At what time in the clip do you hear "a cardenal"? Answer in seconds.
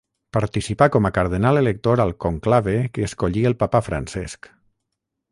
1.09-1.59